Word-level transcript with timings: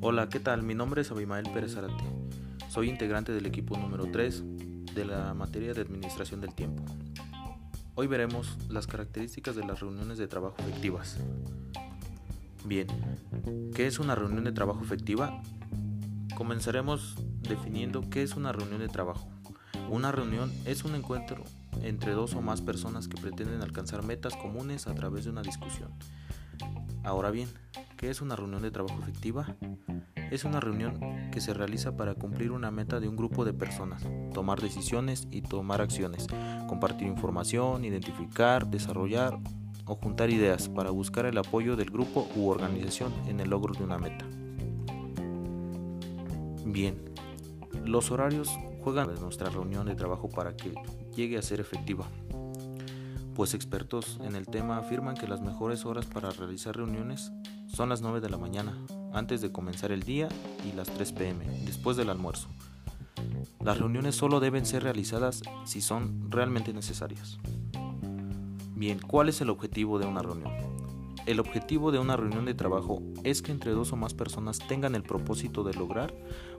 Hola, 0.00 0.30
¿qué 0.30 0.40
tal? 0.40 0.62
Mi 0.62 0.74
nombre 0.74 1.02
es 1.02 1.10
Abimael 1.10 1.50
Pérez 1.52 1.76
Arate. 1.76 2.04
Soy 2.70 2.88
integrante 2.88 3.32
del 3.32 3.44
equipo 3.44 3.76
número 3.76 4.06
3 4.10 4.42
de 4.94 5.04
la 5.04 5.34
materia 5.34 5.74
de 5.74 5.82
Administración 5.82 6.40
del 6.40 6.54
Tiempo. 6.54 6.82
Hoy 7.94 8.06
veremos 8.06 8.56
las 8.70 8.86
características 8.86 9.56
de 9.56 9.66
las 9.66 9.80
reuniones 9.80 10.16
de 10.16 10.26
trabajo 10.26 10.56
efectivas. 10.60 11.18
Bien, 12.64 12.86
¿qué 13.74 13.86
es 13.86 13.98
una 13.98 14.14
reunión 14.14 14.44
de 14.44 14.52
trabajo 14.52 14.82
efectiva? 14.82 15.42
Comenzaremos 16.34 17.16
definiendo 17.42 18.08
qué 18.08 18.22
es 18.22 18.36
una 18.36 18.52
reunión 18.52 18.80
de 18.80 18.88
trabajo. 18.88 19.28
Una 19.90 20.12
reunión 20.12 20.50
es 20.64 20.84
un 20.84 20.94
encuentro 20.94 21.44
entre 21.82 22.12
dos 22.12 22.34
o 22.34 22.42
más 22.42 22.60
personas 22.60 23.08
que 23.08 23.20
pretenden 23.20 23.62
alcanzar 23.62 24.02
metas 24.04 24.34
comunes 24.36 24.86
a 24.86 24.94
través 24.94 25.24
de 25.24 25.30
una 25.30 25.42
discusión. 25.42 25.90
Ahora 27.02 27.30
bien, 27.30 27.48
¿qué 27.96 28.10
es 28.10 28.22
una 28.22 28.36
reunión 28.36 28.62
de 28.62 28.70
trabajo 28.70 28.98
efectiva? 29.02 29.56
Es 30.30 30.44
una 30.44 30.58
reunión 30.58 30.98
que 31.30 31.40
se 31.40 31.52
realiza 31.52 31.96
para 31.96 32.14
cumplir 32.14 32.50
una 32.50 32.70
meta 32.70 32.98
de 32.98 33.08
un 33.08 33.16
grupo 33.16 33.44
de 33.44 33.52
personas, 33.52 34.06
tomar 34.32 34.60
decisiones 34.60 35.28
y 35.30 35.42
tomar 35.42 35.80
acciones, 35.80 36.26
compartir 36.66 37.06
información, 37.06 37.84
identificar, 37.84 38.66
desarrollar 38.66 39.38
o 39.86 39.96
juntar 39.96 40.30
ideas 40.30 40.68
para 40.68 40.90
buscar 40.90 41.26
el 41.26 41.36
apoyo 41.36 41.76
del 41.76 41.90
grupo 41.90 42.26
u 42.34 42.48
organización 42.48 43.12
en 43.28 43.40
el 43.40 43.50
logro 43.50 43.74
de 43.74 43.84
una 43.84 43.98
meta. 43.98 44.24
Bien, 46.64 46.96
los 47.84 48.10
horarios 48.10 48.48
juegan 48.82 49.10
en 49.10 49.20
nuestra 49.20 49.50
reunión 49.50 49.86
de 49.86 49.94
trabajo 49.94 50.30
para 50.30 50.56
que 50.56 50.74
llegue 51.14 51.38
a 51.38 51.42
ser 51.42 51.60
efectiva, 51.60 52.06
pues 53.34 53.54
expertos 53.54 54.20
en 54.22 54.36
el 54.36 54.46
tema 54.46 54.78
afirman 54.78 55.16
que 55.16 55.26
las 55.26 55.40
mejores 55.40 55.84
horas 55.84 56.06
para 56.06 56.30
realizar 56.30 56.76
reuniones 56.76 57.32
son 57.66 57.88
las 57.88 58.00
9 58.00 58.20
de 58.20 58.30
la 58.30 58.38
mañana, 58.38 58.78
antes 59.12 59.40
de 59.40 59.50
comenzar 59.50 59.90
el 59.90 60.02
día, 60.02 60.28
y 60.64 60.76
las 60.76 60.88
3 60.88 61.12
pm, 61.12 61.44
después 61.64 61.96
del 61.96 62.10
almuerzo. 62.10 62.48
Las 63.60 63.78
reuniones 63.78 64.14
solo 64.14 64.40
deben 64.40 64.66
ser 64.66 64.82
realizadas 64.82 65.42
si 65.64 65.80
son 65.80 66.30
realmente 66.30 66.72
necesarias. 66.72 67.38
Bien, 68.76 68.98
¿cuál 68.98 69.28
es 69.28 69.40
el 69.40 69.50
objetivo 69.50 69.98
de 69.98 70.06
una 70.06 70.22
reunión? 70.22 70.73
El 71.26 71.40
objetivo 71.40 71.90
de 71.90 71.98
una 71.98 72.16
reunión 72.16 72.44
de 72.44 72.54
trabajo 72.54 73.02
es 73.22 73.40
que 73.40 73.52
entre 73.52 73.72
dos 73.72 73.92
o 73.92 73.96
más 73.96 74.12
personas 74.14 74.58
tengan 74.58 74.94
el 74.94 75.02
propósito 75.02 75.64
de 75.64 75.74
lograr 75.74 76.14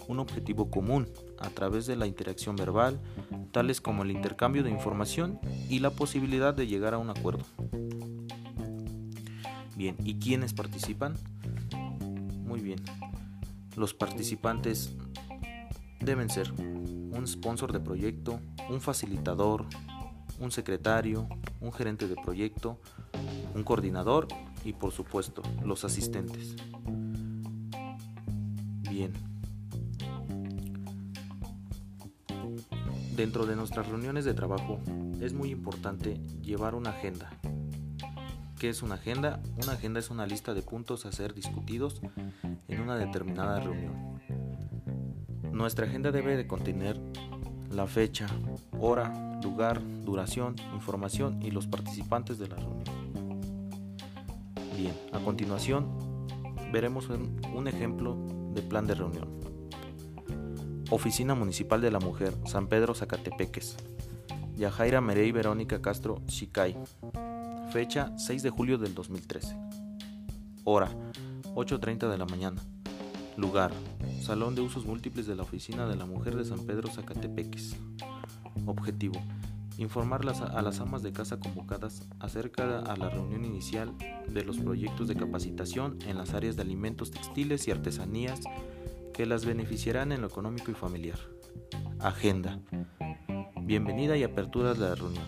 un 0.07 0.19
objetivo 0.19 0.69
común 0.69 1.07
a 1.39 1.49
través 1.49 1.85
de 1.85 1.95
la 1.95 2.07
interacción 2.07 2.55
verbal, 2.55 2.99
tales 3.51 3.81
como 3.81 4.03
el 4.03 4.11
intercambio 4.11 4.63
de 4.63 4.71
información 4.71 5.39
y 5.69 5.79
la 5.79 5.91
posibilidad 5.91 6.53
de 6.53 6.67
llegar 6.67 6.93
a 6.93 6.97
un 6.97 7.09
acuerdo. 7.09 7.43
Bien, 9.75 9.95
¿y 10.03 10.15
quiénes 10.15 10.53
participan? 10.53 11.15
Muy 12.45 12.61
bien. 12.61 12.79
Los 13.75 13.93
participantes 13.93 14.93
deben 15.99 16.29
ser 16.29 16.51
un 16.51 17.27
sponsor 17.27 17.73
de 17.73 17.79
proyecto, 17.79 18.39
un 18.69 18.79
facilitador, 18.79 19.65
un 20.39 20.51
secretario, 20.51 21.27
un 21.61 21.73
gerente 21.73 22.07
de 22.07 22.15
proyecto, 22.15 22.79
un 23.53 23.63
coordinador 23.63 24.27
y 24.65 24.73
por 24.73 24.91
supuesto 24.91 25.41
los 25.63 25.85
asistentes. 25.85 26.55
Bien. 28.89 29.13
Dentro 33.15 33.45
de 33.45 33.55
nuestras 33.55 33.87
reuniones 33.87 34.25
de 34.25 34.33
trabajo 34.33 34.81
es 35.21 35.33
muy 35.33 35.51
importante 35.51 36.15
llevar 36.41 36.75
una 36.75 36.89
agenda. 36.89 37.29
¿Qué 38.59 38.69
es 38.69 38.81
una 38.81 38.95
agenda? 38.95 39.41
Una 39.63 39.73
agenda 39.73 39.99
es 39.99 40.09
una 40.09 40.25
lista 40.25 40.53
de 40.53 40.61
puntos 40.61 41.05
a 41.05 41.11
ser 41.11 41.33
discutidos 41.33 42.01
en 42.67 42.81
una 42.81 42.97
determinada 42.97 43.59
reunión. 43.59 44.19
Nuestra 45.51 45.85
agenda 45.85 46.11
debe 46.11 46.35
de 46.35 46.47
contener 46.47 46.99
la 47.71 47.87
fecha, 47.87 48.27
hora, 48.79 49.39
lugar, 49.41 49.81
duración, 50.03 50.55
información 50.73 51.41
y 51.41 51.51
los 51.51 51.67
participantes 51.67 52.37
de 52.37 52.47
la 52.47 52.55
reunión. 52.55 53.04
A 55.13 55.19
continuación 55.19 55.87
veremos 56.71 57.09
un 57.09 57.67
ejemplo 57.67 58.17
de 58.53 58.61
plan 58.61 58.87
de 58.87 58.95
reunión. 58.95 59.29
Oficina 60.91 61.33
Municipal 61.35 61.81
de 61.81 61.91
la 61.91 61.99
Mujer, 61.99 62.33
San 62.45 62.67
Pedro 62.67 62.93
Zacatepeques. 62.93 63.75
Yajaira 64.55 65.01
Merey 65.01 65.31
Verónica 65.31 65.81
Castro 65.81 66.21
Chicay. 66.27 66.77
Fecha 67.71 68.17
6 68.17 68.43
de 68.43 68.49
julio 68.49 68.77
del 68.77 68.93
2013. 68.93 69.57
Hora 70.63 70.89
8.30 71.55 72.09
de 72.09 72.17
la 72.17 72.25
mañana. 72.25 72.61
Lugar 73.35 73.71
Salón 74.21 74.55
de 74.55 74.61
Usos 74.61 74.85
Múltiples 74.85 75.27
de 75.27 75.35
la 75.35 75.43
Oficina 75.43 75.87
de 75.87 75.95
la 75.95 76.05
Mujer 76.05 76.35
de 76.35 76.45
San 76.45 76.59
Pedro 76.59 76.89
Zacatepeques. 76.89 77.75
Objetivo 78.65 79.21
informar 79.77 80.21
a 80.21 80.61
las 80.61 80.79
amas 80.79 81.03
de 81.03 81.11
casa 81.11 81.39
convocadas 81.39 82.07
acerca 82.19 82.79
a 82.79 82.95
la 82.95 83.09
reunión 83.09 83.45
inicial 83.45 83.93
de 84.27 84.43
los 84.43 84.57
proyectos 84.57 85.07
de 85.07 85.15
capacitación 85.15 85.99
en 86.07 86.17
las 86.17 86.33
áreas 86.33 86.55
de 86.55 86.61
alimentos 86.61 87.11
textiles 87.11 87.67
y 87.67 87.71
artesanías 87.71 88.39
que 89.13 89.25
las 89.25 89.45
beneficiarán 89.45 90.11
en 90.11 90.21
lo 90.21 90.27
económico 90.27 90.71
y 90.71 90.73
familiar. 90.73 91.19
Agenda. 91.99 92.59
Bienvenida 93.61 94.17
y 94.17 94.23
apertura 94.23 94.73
de 94.73 94.79
la 94.79 94.95
reunión. 94.95 95.25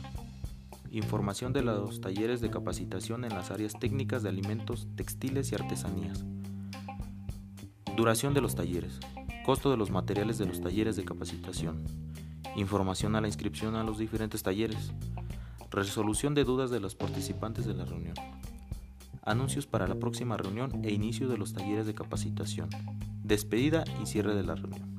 Información 0.91 1.53
de 1.53 1.63
los 1.63 1.99
talleres 1.99 2.39
de 2.39 2.49
capacitación 2.49 3.25
en 3.25 3.33
las 3.33 3.51
áreas 3.51 3.73
técnicas 3.79 4.23
de 4.23 4.29
alimentos 4.29 4.87
textiles 4.95 5.51
y 5.51 5.55
artesanías. 5.55 6.23
Duración 7.95 8.33
de 8.33 8.41
los 8.41 8.55
talleres. 8.55 8.99
Costo 9.45 9.71
de 9.71 9.77
los 9.77 9.91
materiales 9.91 10.37
de 10.37 10.45
los 10.45 10.61
talleres 10.61 10.95
de 10.95 11.05
capacitación 11.05 12.06
información 12.57 13.15
a 13.15 13.21
la 13.21 13.27
inscripción 13.27 13.75
a 13.75 13.83
los 13.83 13.97
diferentes 13.97 14.43
talleres, 14.43 14.91
resolución 15.71 16.33
de 16.33 16.43
dudas 16.43 16.71
de 16.71 16.79
los 16.79 16.95
participantes 16.95 17.65
de 17.65 17.75
la 17.75 17.85
reunión, 17.85 18.15
anuncios 19.23 19.67
para 19.67 19.87
la 19.87 19.95
próxima 19.95 20.37
reunión 20.37 20.83
e 20.83 20.91
inicio 20.91 21.29
de 21.29 21.37
los 21.37 21.53
talleres 21.53 21.85
de 21.85 21.93
capacitación, 21.93 22.69
despedida 23.23 23.83
y 24.01 24.07
cierre 24.07 24.35
de 24.35 24.43
la 24.43 24.55
reunión. 24.55 24.97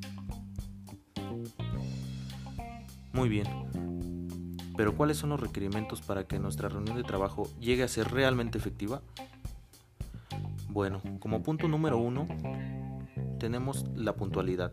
Muy 3.13 3.29
bien, 3.29 3.47
pero 4.77 4.95
¿cuáles 4.95 5.17
son 5.17 5.31
los 5.31 5.41
requerimientos 5.41 6.01
para 6.01 6.29
que 6.29 6.39
nuestra 6.39 6.69
reunión 6.69 6.97
de 6.97 7.03
trabajo 7.03 7.51
llegue 7.59 7.83
a 7.83 7.89
ser 7.89 8.13
realmente 8.13 8.59
efectiva? 8.59 9.03
Bueno, 10.69 11.03
como 11.19 11.43
punto 11.43 11.67
número 11.67 11.99
uno, 11.99 12.29
tenemos 13.41 13.85
la 13.97 14.15
puntualidad. 14.15 14.71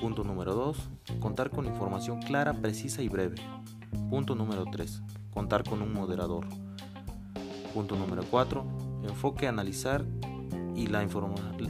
Punto 0.00 0.24
número 0.24 0.54
2. 0.54 0.76
Contar 1.20 1.50
con 1.50 1.66
información 1.66 2.22
clara, 2.22 2.54
precisa 2.54 3.02
y 3.02 3.08
breve. 3.08 3.36
Punto 4.08 4.34
número 4.34 4.64
3. 4.64 5.02
Contar 5.34 5.62
con 5.62 5.82
un 5.82 5.92
moderador. 5.92 6.46
Punto 7.74 7.96
número 7.96 8.24
4. 8.30 8.64
Enfoque 9.04 9.46
analizar 9.46 10.04
y, 10.74 10.86
la 10.86 11.06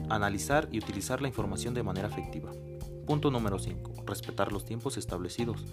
analizar 0.08 0.68
y 0.70 0.78
utilizar 0.78 1.20
la 1.20 1.28
información 1.28 1.74
de 1.74 1.82
manera 1.82 2.08
efectiva. 2.08 2.52
Punto 3.06 3.32
número 3.32 3.58
5. 3.58 4.04
Respetar 4.06 4.52
los 4.52 4.64
tiempos 4.64 4.96
establecidos. 4.96 5.64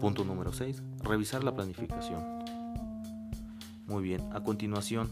Punto 0.00 0.24
número 0.24 0.52
6. 0.52 0.82
Revisar 1.02 1.44
la 1.44 1.54
planificación. 1.54 2.22
Muy 3.86 4.02
bien, 4.02 4.20
a 4.32 4.42
continuación 4.42 5.10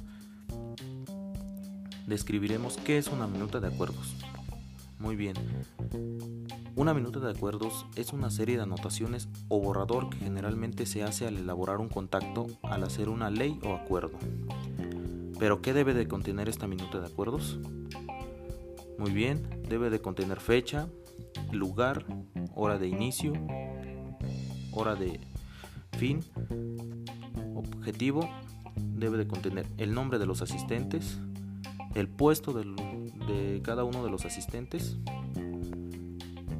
describiremos 2.06 2.76
qué 2.76 2.98
es 2.98 3.08
una 3.08 3.26
minuta 3.26 3.60
de 3.60 3.68
acuerdos. 3.68 4.14
Muy 5.04 5.16
bien. 5.16 5.34
Una 6.76 6.94
minuta 6.94 7.20
de 7.20 7.30
acuerdos 7.30 7.84
es 7.94 8.14
una 8.14 8.30
serie 8.30 8.56
de 8.56 8.62
anotaciones 8.62 9.28
o 9.48 9.60
borrador 9.60 10.08
que 10.08 10.16
generalmente 10.16 10.86
se 10.86 11.02
hace 11.02 11.26
al 11.26 11.36
elaborar 11.36 11.76
un 11.76 11.90
contacto 11.90 12.46
al 12.62 12.84
hacer 12.84 13.10
una 13.10 13.28
ley 13.28 13.60
o 13.64 13.74
acuerdo. 13.74 14.18
Pero 15.38 15.60
¿qué 15.60 15.74
debe 15.74 15.92
de 15.92 16.08
contener 16.08 16.48
esta 16.48 16.66
minuta 16.66 17.00
de 17.00 17.06
acuerdos? 17.06 17.58
Muy 18.98 19.10
bien, 19.10 19.46
debe 19.68 19.90
de 19.90 20.00
contener 20.00 20.40
fecha, 20.40 20.88
lugar, 21.52 22.06
hora 22.54 22.78
de 22.78 22.88
inicio, 22.88 23.34
hora 24.72 24.94
de 24.94 25.20
fin, 25.98 26.20
objetivo, 27.54 28.26
debe 28.74 29.18
de 29.18 29.26
contener 29.26 29.66
el 29.76 29.92
nombre 29.92 30.18
de 30.18 30.24
los 30.24 30.40
asistentes, 30.40 31.20
el 31.94 32.08
puesto 32.08 32.52
de 32.52 33.60
cada 33.62 33.84
uno 33.84 34.04
de 34.04 34.10
los 34.10 34.24
asistentes, 34.24 34.98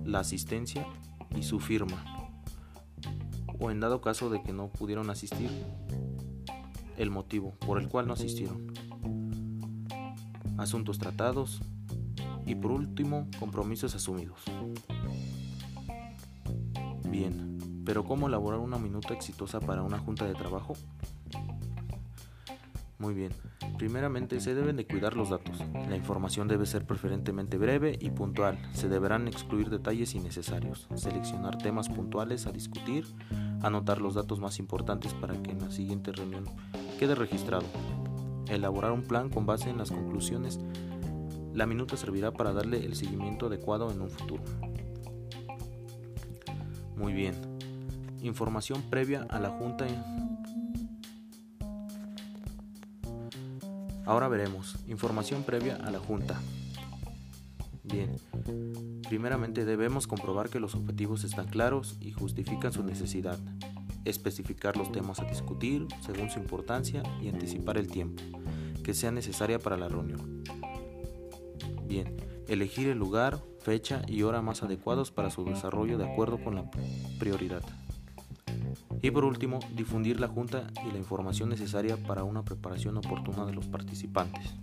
la 0.04 0.20
asistencia 0.20 0.86
y 1.36 1.42
su 1.42 1.60
firma. 1.60 2.04
O 3.58 3.70
en 3.70 3.80
dado 3.80 4.00
caso 4.00 4.30
de 4.30 4.42
que 4.42 4.52
no 4.52 4.68
pudieron 4.68 5.10
asistir, 5.10 5.50
el 6.96 7.10
motivo 7.10 7.52
por 7.66 7.80
el 7.80 7.88
cual 7.88 8.06
no 8.06 8.12
asistieron. 8.12 8.72
Asuntos 10.56 10.98
tratados 10.98 11.60
y 12.46 12.54
por 12.54 12.70
último, 12.70 13.28
compromisos 13.38 13.94
asumidos. 13.94 14.40
Bien, 17.08 17.82
pero 17.84 18.04
¿cómo 18.04 18.28
elaborar 18.28 18.60
una 18.60 18.78
minuta 18.78 19.14
exitosa 19.14 19.60
para 19.60 19.82
una 19.82 19.98
junta 19.98 20.26
de 20.26 20.34
trabajo? 20.34 20.74
Muy 22.98 23.14
bien. 23.14 23.32
Primeramente, 23.78 24.40
se 24.40 24.54
deben 24.54 24.76
de 24.76 24.86
cuidar 24.86 25.16
los 25.16 25.30
datos. 25.30 25.62
La 25.88 25.96
información 25.96 26.48
debe 26.48 26.64
ser 26.64 26.86
preferentemente 26.86 27.58
breve 27.58 27.98
y 28.00 28.10
puntual. 28.10 28.58
Se 28.72 28.88
deberán 28.88 29.26
excluir 29.26 29.68
detalles 29.68 30.14
innecesarios, 30.14 30.88
seleccionar 30.94 31.58
temas 31.58 31.88
puntuales 31.88 32.46
a 32.46 32.52
discutir, 32.52 33.04
anotar 33.62 34.00
los 34.00 34.14
datos 34.14 34.40
más 34.40 34.58
importantes 34.58 35.12
para 35.14 35.34
que 35.42 35.50
en 35.50 35.60
la 35.60 35.70
siguiente 35.70 36.12
reunión 36.12 36.44
quede 36.98 37.14
registrado, 37.14 37.64
elaborar 38.48 38.92
un 38.92 39.02
plan 39.02 39.28
con 39.28 39.46
base 39.46 39.70
en 39.70 39.78
las 39.78 39.90
conclusiones. 39.90 40.60
La 41.52 41.66
minuta 41.66 41.96
servirá 41.96 42.32
para 42.32 42.52
darle 42.52 42.84
el 42.84 42.94
seguimiento 42.94 43.46
adecuado 43.46 43.90
en 43.90 44.00
un 44.00 44.10
futuro. 44.10 44.42
Muy 46.96 47.12
bien. 47.12 47.34
Información 48.22 48.82
previa 48.88 49.26
a 49.28 49.38
la 49.38 49.50
Junta 49.50 49.86
Ahora 54.06 54.28
veremos. 54.28 54.76
Información 54.86 55.42
previa 55.44 55.76
a 55.76 55.90
la 55.90 55.98
Junta. 55.98 56.40
Bien. 57.82 58.16
Primeramente 59.08 59.64
debemos 59.64 60.06
comprobar 60.06 60.48
que 60.48 60.60
los 60.60 60.74
objetivos 60.74 61.24
están 61.24 61.46
claros 61.46 61.96
y 62.00 62.12
justifican 62.12 62.72
su 62.72 62.82
necesidad. 62.82 63.38
Especificar 64.04 64.76
los 64.76 64.92
temas 64.92 65.20
a 65.20 65.24
discutir 65.24 65.86
según 66.00 66.30
su 66.30 66.38
importancia 66.38 67.02
y 67.22 67.28
anticipar 67.28 67.78
el 67.78 67.88
tiempo 67.88 68.22
que 68.84 68.94
sea 68.94 69.10
necesaria 69.10 69.58
para 69.58 69.76
la 69.76 69.88
reunión. 69.88 70.44
Bien. 71.86 72.16
Elegir 72.46 72.88
el 72.88 72.98
lugar, 72.98 73.42
fecha 73.60 74.02
y 74.06 74.22
hora 74.22 74.42
más 74.42 74.62
adecuados 74.62 75.10
para 75.10 75.30
su 75.30 75.44
desarrollo 75.44 75.96
de 75.96 76.04
acuerdo 76.04 76.38
con 76.44 76.54
la 76.54 76.70
prioridad. 77.18 77.62
Y 79.04 79.10
por 79.10 79.26
último, 79.26 79.60
difundir 79.76 80.18
la 80.18 80.28
junta 80.28 80.66
y 80.82 80.90
la 80.90 80.96
información 80.96 81.50
necesaria 81.50 81.98
para 81.98 82.24
una 82.24 82.42
preparación 82.42 82.96
oportuna 82.96 83.44
de 83.44 83.52
los 83.52 83.66
participantes. 83.66 84.54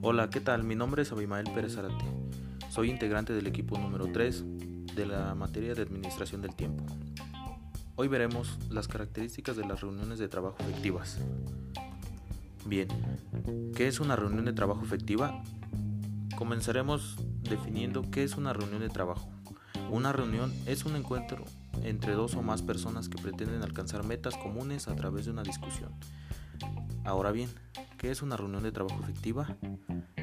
Hola, 0.00 0.30
¿qué 0.30 0.40
tal? 0.40 0.64
Mi 0.64 0.74
nombre 0.74 1.02
es 1.02 1.12
Abimael 1.12 1.50
Pérez 1.54 1.76
Arate. 1.76 2.06
Soy 2.70 2.88
integrante 2.88 3.34
del 3.34 3.46
equipo 3.46 3.76
número 3.76 4.10
3 4.10 4.44
de 4.96 5.04
la 5.04 5.34
materia 5.34 5.74
de 5.74 5.82
administración 5.82 6.40
del 6.40 6.54
tiempo. 6.54 6.86
Hoy 8.00 8.06
veremos 8.06 8.60
las 8.70 8.86
características 8.86 9.56
de 9.56 9.66
las 9.66 9.80
reuniones 9.80 10.20
de 10.20 10.28
trabajo 10.28 10.54
efectivas. 10.60 11.18
Bien, 12.64 12.86
¿qué 13.74 13.88
es 13.88 13.98
una 13.98 14.14
reunión 14.14 14.44
de 14.44 14.52
trabajo 14.52 14.84
efectiva? 14.84 15.42
Comenzaremos 16.36 17.16
definiendo 17.42 18.08
qué 18.08 18.22
es 18.22 18.36
una 18.36 18.52
reunión 18.52 18.82
de 18.82 18.88
trabajo. 18.88 19.28
Una 19.90 20.12
reunión 20.12 20.54
es 20.66 20.84
un 20.84 20.94
encuentro 20.94 21.44
entre 21.82 22.12
dos 22.12 22.36
o 22.36 22.42
más 22.42 22.62
personas 22.62 23.08
que 23.08 23.20
pretenden 23.20 23.64
alcanzar 23.64 24.04
metas 24.04 24.36
comunes 24.36 24.86
a 24.86 24.94
través 24.94 25.24
de 25.24 25.32
una 25.32 25.42
discusión. 25.42 25.90
Ahora 27.04 27.32
bien, 27.32 27.50
¿qué 27.98 28.12
es 28.12 28.22
una 28.22 28.36
reunión 28.36 28.62
de 28.62 28.70
trabajo 28.70 29.02
efectiva? 29.02 29.56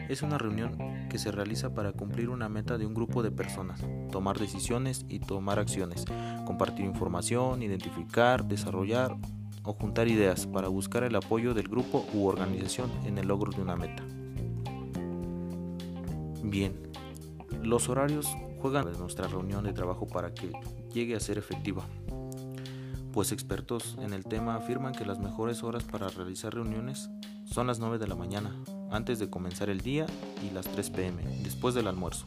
Es 0.07 0.21
una 0.21 0.37
reunión 0.37 0.77
que 1.09 1.17
se 1.17 1.31
realiza 1.31 1.73
para 1.73 1.91
cumplir 1.91 2.29
una 2.29 2.47
meta 2.47 2.77
de 2.77 2.85
un 2.85 2.93
grupo 2.93 3.23
de 3.23 3.31
personas, 3.31 3.83
tomar 4.11 4.37
decisiones 4.37 5.05
y 5.09 5.19
tomar 5.19 5.57
acciones, 5.57 6.05
compartir 6.45 6.85
información, 6.85 7.63
identificar, 7.63 8.45
desarrollar 8.45 9.15
o 9.63 9.73
juntar 9.73 10.07
ideas 10.07 10.45
para 10.45 10.67
buscar 10.67 11.03
el 11.03 11.15
apoyo 11.15 11.53
del 11.53 11.67
grupo 11.67 12.05
u 12.13 12.27
organización 12.27 12.91
en 13.05 13.17
el 13.17 13.27
logro 13.27 13.51
de 13.51 13.61
una 13.61 13.75
meta. 13.75 14.03
Bien, 16.43 16.73
los 17.63 17.89
horarios 17.89 18.27
juegan 18.61 18.87
en 18.87 18.99
nuestra 18.99 19.27
reunión 19.27 19.63
de 19.63 19.73
trabajo 19.73 20.07
para 20.07 20.33
que 20.33 20.51
llegue 20.93 21.15
a 21.15 21.19
ser 21.19 21.39
efectiva, 21.39 21.83
pues 23.11 23.31
expertos 23.31 23.97
en 24.01 24.13
el 24.13 24.25
tema 24.25 24.55
afirman 24.55 24.93
que 24.93 25.05
las 25.05 25.19
mejores 25.19 25.63
horas 25.63 25.83
para 25.83 26.09
realizar 26.09 26.53
reuniones 26.53 27.09
son 27.45 27.65
las 27.67 27.79
9 27.79 27.97
de 27.97 28.07
la 28.07 28.15
mañana, 28.15 28.53
antes 28.91 29.19
de 29.19 29.29
comenzar 29.29 29.69
el 29.69 29.81
día, 29.81 30.05
y 30.45 30.53
las 30.53 30.65
3 30.65 30.89
pm, 30.89 31.23
después 31.43 31.75
del 31.75 31.87
almuerzo. 31.87 32.25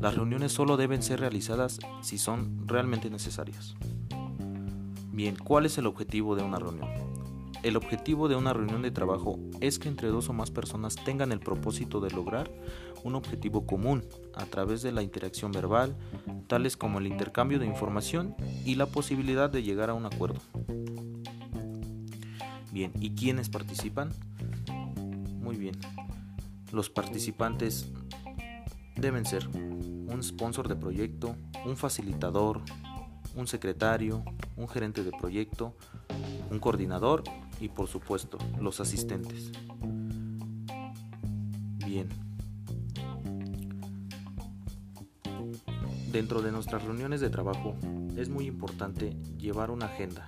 Las 0.00 0.14
reuniones 0.14 0.52
solo 0.52 0.76
deben 0.76 1.02
ser 1.02 1.20
realizadas 1.20 1.78
si 2.02 2.18
son 2.18 2.66
realmente 2.66 3.10
necesarias. 3.10 3.74
Bien, 5.12 5.36
¿cuál 5.36 5.66
es 5.66 5.78
el 5.78 5.86
objetivo 5.86 6.34
de 6.34 6.42
una 6.42 6.58
reunión? 6.58 6.88
El 7.62 7.76
objetivo 7.76 8.28
de 8.28 8.36
una 8.36 8.52
reunión 8.52 8.82
de 8.82 8.90
trabajo 8.90 9.38
es 9.60 9.78
que 9.78 9.88
entre 9.88 10.08
dos 10.08 10.28
o 10.28 10.34
más 10.34 10.50
personas 10.50 10.96
tengan 10.96 11.32
el 11.32 11.40
propósito 11.40 12.00
de 12.00 12.10
lograr 12.10 12.50
un 13.04 13.14
objetivo 13.14 13.64
común 13.64 14.04
a 14.34 14.44
través 14.44 14.82
de 14.82 14.92
la 14.92 15.02
interacción 15.02 15.52
verbal, 15.52 15.96
tales 16.46 16.76
como 16.76 16.98
el 16.98 17.06
intercambio 17.06 17.58
de 17.58 17.66
información 17.66 18.34
y 18.66 18.74
la 18.74 18.86
posibilidad 18.86 19.48
de 19.48 19.62
llegar 19.62 19.88
a 19.88 19.94
un 19.94 20.04
acuerdo. 20.04 20.40
Bien, 22.72 22.92
¿y 23.00 23.10
quiénes 23.14 23.48
participan? 23.48 24.10
Muy 25.44 25.56
bien. 25.56 25.76
Los 26.72 26.88
participantes 26.88 27.86
deben 28.96 29.26
ser 29.26 29.46
un 29.48 30.22
sponsor 30.22 30.68
de 30.68 30.74
proyecto, 30.74 31.36
un 31.66 31.76
facilitador, 31.76 32.62
un 33.36 33.46
secretario, 33.46 34.24
un 34.56 34.66
gerente 34.68 35.04
de 35.04 35.10
proyecto, 35.10 35.76
un 36.50 36.58
coordinador 36.60 37.24
y 37.60 37.68
por 37.68 37.88
supuesto 37.88 38.38
los 38.58 38.80
asistentes. 38.80 39.52
Bien. 41.84 42.08
Dentro 46.10 46.40
de 46.40 46.52
nuestras 46.52 46.84
reuniones 46.84 47.20
de 47.20 47.28
trabajo 47.28 47.76
es 48.16 48.30
muy 48.30 48.46
importante 48.46 49.10
llevar 49.36 49.70
una 49.70 49.86
agenda 49.86 50.24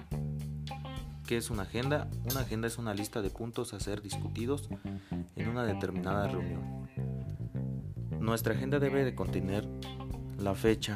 ¿Qué 1.27 1.37
es 1.37 1.51
una 1.51 1.63
agenda? 1.63 2.09
Una 2.31 2.43
agenda 2.43 2.69
es 2.69 2.79
una 2.79 2.95
lista 2.95 3.21
de 3.21 3.31
puntos 3.31 3.75
a 3.75 3.81
ser 3.81 4.01
discutidos 4.01 4.69
en 5.35 5.49
una 5.49 5.65
determinada 5.65 6.29
reunión. 6.29 6.89
Nuestra 8.21 8.55
agenda 8.55 8.79
debe 8.79 9.05
de 9.05 9.17
contener 9.17 9.67
la 10.39 10.55
fecha, 10.55 10.95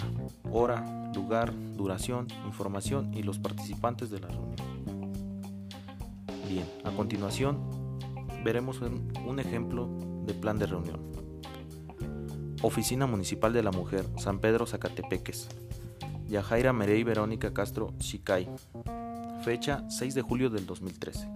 hora, 0.53 1.11
lugar, 1.17 1.53
duración, 1.75 2.29
información 2.47 3.12
y 3.12 3.25
los 3.25 3.41
participantes 3.41 4.11
de 4.11 4.21
la 4.21 4.29
reunión. 4.29 4.56
Bien, 6.49 6.66
a 6.85 6.93
continuación 6.93 7.99
veremos 8.45 8.81
un, 8.81 9.40
ejemplo 9.40 9.88
de 10.26 10.35
plan 10.35 10.61
de 10.61 10.66
reunión. 10.66 11.00
Oficina 12.62 13.07
Municipal 13.07 13.52
de 13.52 13.64
la 13.64 13.73
Mujer, 13.73 14.07
San 14.16 14.38
Pedro 14.38 14.64
Zacatepeques. 14.64 15.49
Yajaira 16.28 16.73
Merey 16.73 17.02
Verónica 17.02 17.52
Castro 17.52 17.93
Chicay. 17.99 18.49
Fecha 19.42 19.85
6 19.88 20.14
de 20.14 20.20
julio 20.20 20.50
del 20.50 20.66
2013. 20.66 21.26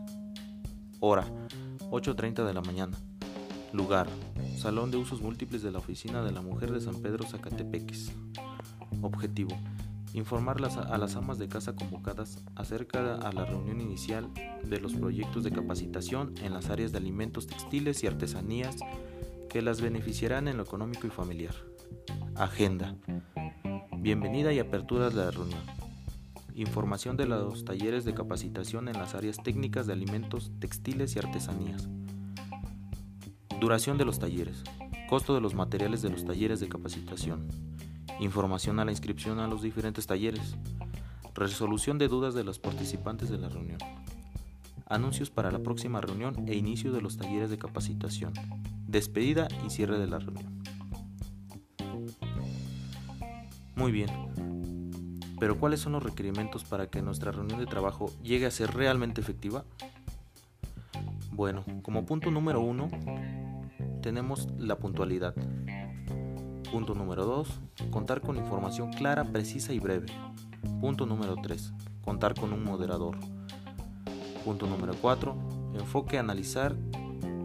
Hora 1.01 1.25
8.30 1.91 2.45
de 2.45 2.53
la 2.53 2.61
mañana. 2.61 2.99
Lugar 3.73 4.09
Salón 4.59 4.91
de 4.91 4.99
Usos 4.99 5.23
Múltiples 5.23 5.63
de 5.63 5.71
la 5.71 5.79
Oficina 5.79 6.23
de 6.23 6.31
la 6.31 6.43
Mujer 6.43 6.71
de 6.71 6.83
San 6.83 6.97
Pedro 7.01 7.25
Zacatepeques. 7.25 8.13
Objetivo 9.01 9.57
informar 10.13 10.59
a 10.59 10.99
las 10.99 11.17
amas 11.17 11.39
de 11.39 11.49
casa 11.49 11.75
convocadas 11.75 12.45
acerca 12.55 13.17
a 13.17 13.33
la 13.33 13.47
reunión 13.47 13.81
inicial 13.81 14.29
de 14.63 14.81
los 14.81 14.95
proyectos 14.95 15.43
de 15.43 15.51
capacitación 15.51 16.35
en 16.43 16.53
las 16.53 16.69
áreas 16.69 16.93
de 16.93 16.99
alimentos 16.99 17.47
textiles 17.47 18.05
y 18.05 18.07
artesanías 18.07 18.77
que 19.49 19.63
las 19.63 19.81
beneficiarán 19.81 20.47
en 20.47 20.59
lo 20.59 20.63
económico 20.63 21.07
y 21.07 21.11
familiar. 21.11 21.55
Agenda. 22.37 22.97
Bienvenida 23.97 24.53
y 24.53 24.59
apertura 24.59 25.09
de 25.09 25.17
la 25.17 25.31
reunión. 25.31 25.84
Información 26.57 27.17
de 27.17 27.27
los 27.27 27.65
talleres 27.65 28.05
de 28.05 28.15
capacitación 28.15 28.87
en 28.89 28.97
las 28.97 29.17
áreas 29.17 29.39
técnicas 29.43 29.89
de 29.89 29.93
alimentos, 29.93 30.53
textiles 30.61 31.17
y 31.17 31.19
artesanías. 31.19 31.89
Duración 33.61 33.99
de 33.99 34.05
los 34.05 34.21
talleres. 34.21 34.63
Costo 35.09 35.35
de 35.35 35.41
los 35.41 35.55
materiales 35.55 36.01
de 36.01 36.11
los 36.11 36.25
talleres 36.25 36.61
de 36.61 36.69
capacitación. 36.69 37.49
Información 38.21 38.79
a 38.79 38.85
la 38.85 38.93
inscripción 38.93 39.41
a 39.41 39.49
los 39.49 39.63
diferentes 39.63 40.07
talleres. 40.07 40.55
Resolución 41.35 41.99
de 41.99 42.07
dudas 42.07 42.35
de 42.35 42.45
los 42.45 42.61
participantes 42.61 43.31
de 43.31 43.39
la 43.39 43.49
reunión. 43.49 43.79
Anuncios 44.87 45.31
para 45.31 45.51
la 45.51 45.59
próxima 45.59 46.01
reunión 46.01 46.49
e 46.49 46.55
inicio 46.55 46.93
de 46.93 47.01
los 47.01 47.17
talleres 47.17 47.51
de 47.51 47.59
capacitación. 47.59 48.33
Despedida 48.87 49.49
y 49.67 49.71
cierre 49.71 49.99
de 49.99 50.07
la 50.07 50.21
reunión. 50.21 50.63
Muy 53.75 53.91
bien. 53.91 54.34
Pero 55.45 55.59
¿cuáles 55.59 55.81
son 55.81 55.93
los 55.93 56.03
requerimientos 56.03 56.65
para 56.65 56.87
que 56.87 57.03
nuestra 57.03 57.31
reunión 57.31 57.59
de 57.59 57.67
trabajo 57.67 58.11
llegue 58.23 58.47
a 58.47 58.51
ser 58.51 58.73
realmente 58.73 59.21
efectiva? 59.21 59.67
Bueno, 61.33 61.67
como 61.83 62.07
punto 62.07 62.31
número 62.31 62.63
uno, 62.63 62.89
tenemos 64.01 64.49
la 64.57 64.79
puntualidad. 64.79 65.35
Punto 66.73 66.95
número 66.95 67.27
dos, 67.27 67.61
contar 67.91 68.23
con 68.23 68.39
información 68.39 68.91
clara, 68.95 69.23
precisa 69.23 69.75
y 69.75 69.81
breve. 69.81 70.07
Punto 70.81 71.05
número 71.05 71.37
tres, 71.43 71.75
contar 72.03 72.35
con 72.35 72.55
un 72.55 72.65
moderador. 72.65 73.19
Punto 74.47 74.67
número 74.67 74.95
4. 74.99 75.37
Enfoque 75.75 76.19
analizar 76.19 76.75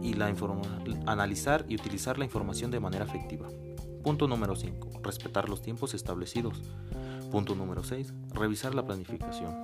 y, 0.02 0.14
la 0.14 0.34
analizar 1.04 1.66
y 1.68 1.74
utilizar 1.74 2.18
la 2.18 2.24
información 2.24 2.70
de 2.70 2.80
manera 2.80 3.04
efectiva. 3.04 3.48
Punto 4.02 4.26
número 4.26 4.56
5. 4.56 5.02
Respetar 5.02 5.50
los 5.50 5.60
tiempos 5.60 5.92
establecidos. 5.92 6.62
Punto 7.30 7.54
número 7.54 7.82
6. 7.82 8.12
Revisar 8.34 8.74
la 8.74 8.84
planificación. 8.84 9.54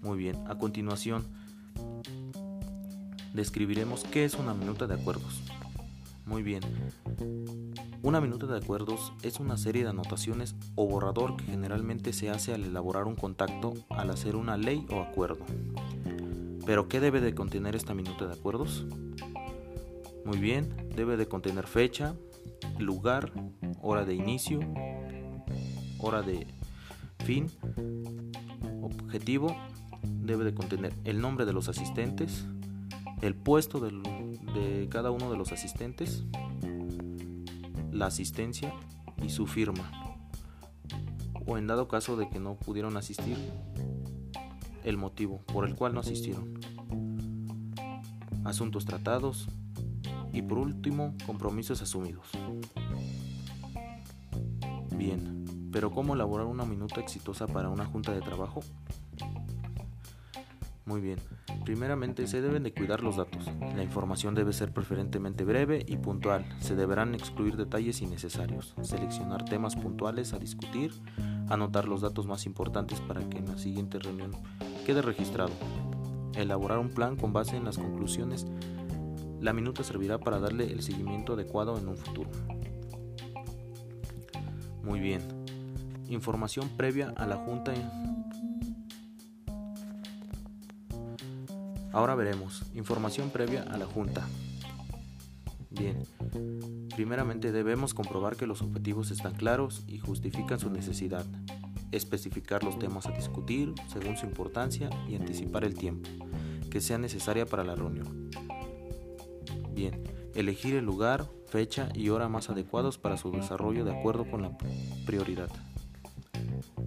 Muy 0.00 0.18
bien, 0.18 0.36
a 0.46 0.56
continuación 0.56 1.24
describiremos 3.34 4.04
qué 4.04 4.24
es 4.24 4.34
una 4.34 4.54
minuta 4.54 4.86
de 4.86 4.94
acuerdos. 4.94 5.42
Muy 6.24 6.42
bien. 6.42 6.62
Una 8.02 8.20
minuta 8.20 8.46
de 8.46 8.58
acuerdos 8.58 9.12
es 9.22 9.40
una 9.40 9.56
serie 9.56 9.82
de 9.82 9.90
anotaciones 9.90 10.54
o 10.76 10.86
borrador 10.86 11.36
que 11.36 11.44
generalmente 11.44 12.12
se 12.12 12.30
hace 12.30 12.54
al 12.54 12.64
elaborar 12.64 13.04
un 13.04 13.16
contacto 13.16 13.74
al 13.90 14.10
hacer 14.10 14.36
una 14.36 14.56
ley 14.56 14.86
o 14.90 15.00
acuerdo. 15.00 15.44
Pero 16.64 16.88
¿qué 16.88 17.00
debe 17.00 17.20
de 17.20 17.34
contener 17.34 17.74
esta 17.74 17.92
minuta 17.92 18.26
de 18.26 18.34
acuerdos? 18.34 18.86
Muy 20.24 20.38
bien, 20.38 20.90
debe 20.94 21.16
de 21.16 21.26
contener 21.26 21.66
fecha, 21.66 22.14
lugar, 22.78 23.32
hora 23.82 24.04
de 24.04 24.14
inicio, 24.14 24.60
hora 26.04 26.22
de 26.22 26.46
fin, 27.24 27.50
objetivo, 28.82 29.56
debe 30.02 30.44
de 30.44 30.54
contener 30.54 30.94
el 31.04 31.20
nombre 31.20 31.46
de 31.46 31.52
los 31.52 31.68
asistentes, 31.68 32.44
el 33.22 33.34
puesto 33.34 33.80
de 33.80 34.88
cada 34.90 35.10
uno 35.10 35.30
de 35.30 35.38
los 35.38 35.50
asistentes, 35.52 36.24
la 37.90 38.06
asistencia 38.06 38.72
y 39.22 39.30
su 39.30 39.46
firma, 39.46 39.90
o 41.46 41.56
en 41.56 41.66
dado 41.66 41.88
caso 41.88 42.16
de 42.16 42.28
que 42.28 42.38
no 42.38 42.56
pudieron 42.56 42.96
asistir, 42.96 43.38
el 44.84 44.98
motivo 44.98 45.40
por 45.46 45.66
el 45.66 45.74
cual 45.74 45.94
no 45.94 46.00
asistieron, 46.00 46.60
asuntos 48.44 48.84
tratados 48.84 49.48
y 50.32 50.42
por 50.42 50.58
último 50.58 51.14
compromisos 51.24 51.80
asumidos. 51.80 52.26
Bien, 54.96 55.33
pero 55.74 55.90
¿cómo 55.90 56.14
elaborar 56.14 56.46
una 56.46 56.64
minuta 56.64 57.00
exitosa 57.00 57.48
para 57.48 57.68
una 57.68 57.84
junta 57.84 58.12
de 58.12 58.20
trabajo? 58.20 58.60
Muy 60.86 61.00
bien, 61.00 61.18
primeramente 61.64 62.28
se 62.28 62.40
deben 62.40 62.62
de 62.62 62.72
cuidar 62.72 63.02
los 63.02 63.16
datos. 63.16 63.50
La 63.74 63.82
información 63.82 64.36
debe 64.36 64.52
ser 64.52 64.72
preferentemente 64.72 65.42
breve 65.42 65.84
y 65.84 65.96
puntual. 65.96 66.46
Se 66.60 66.76
deberán 66.76 67.12
excluir 67.16 67.56
detalles 67.56 68.02
innecesarios, 68.02 68.76
seleccionar 68.82 69.44
temas 69.46 69.74
puntuales 69.74 70.32
a 70.32 70.38
discutir, 70.38 70.92
anotar 71.48 71.88
los 71.88 72.02
datos 72.02 72.28
más 72.28 72.46
importantes 72.46 73.00
para 73.00 73.28
que 73.28 73.38
en 73.38 73.46
la 73.46 73.58
siguiente 73.58 73.98
reunión 73.98 74.30
quede 74.86 75.02
registrado. 75.02 75.50
Elaborar 76.34 76.78
un 76.78 76.90
plan 76.90 77.16
con 77.16 77.32
base 77.32 77.56
en 77.56 77.64
las 77.64 77.78
conclusiones. 77.78 78.46
La 79.40 79.52
minuta 79.52 79.82
servirá 79.82 80.18
para 80.18 80.38
darle 80.38 80.70
el 80.70 80.82
seguimiento 80.82 81.32
adecuado 81.32 81.76
en 81.78 81.88
un 81.88 81.96
futuro. 81.96 82.30
Muy 84.84 85.00
bien, 85.00 85.43
Información 86.08 86.68
previa 86.76 87.12
a 87.16 87.26
la 87.26 87.36
Junta. 87.36 87.72
Ahora 91.92 92.14
veremos. 92.14 92.64
Información 92.74 93.30
previa 93.30 93.62
a 93.62 93.78
la 93.78 93.86
Junta. 93.86 94.26
Bien. 95.70 96.02
Primeramente 96.94 97.52
debemos 97.52 97.94
comprobar 97.94 98.36
que 98.36 98.46
los 98.46 98.62
objetivos 98.62 99.10
están 99.10 99.34
claros 99.34 99.84
y 99.86 99.98
justifican 99.98 100.58
su 100.58 100.70
necesidad. 100.70 101.24
Especificar 101.92 102.64
los 102.64 102.78
temas 102.78 103.06
a 103.06 103.12
discutir 103.12 103.74
según 103.88 104.16
su 104.16 104.26
importancia 104.26 104.90
y 105.08 105.14
anticipar 105.14 105.64
el 105.64 105.74
tiempo 105.74 106.10
que 106.74 106.80
sea 106.80 106.98
necesaria 106.98 107.46
para 107.46 107.62
la 107.62 107.76
reunión. 107.76 108.30
Bien. 109.72 110.02
Elegir 110.34 110.74
el 110.74 110.84
lugar, 110.84 111.30
fecha 111.46 111.88
y 111.94 112.08
hora 112.08 112.28
más 112.28 112.50
adecuados 112.50 112.98
para 112.98 113.16
su 113.16 113.30
desarrollo 113.30 113.84
de 113.84 113.96
acuerdo 113.96 114.28
con 114.28 114.42
la 114.42 114.58
prioridad. 115.06 115.50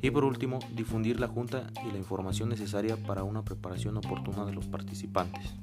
Y 0.02 0.12
por 0.12 0.24
último, 0.24 0.60
difundir 0.76 1.20
la 1.20 1.28
junta 1.28 1.68
y 1.88 1.92
la 1.92 1.98
información 1.98 2.50
necesaria 2.50 2.98
para 2.98 3.24
una 3.24 3.44
preparación 3.44 3.98
oportuna 3.98 4.46
de 4.46 4.54
los 4.54 4.68
participantes. 4.68 5.56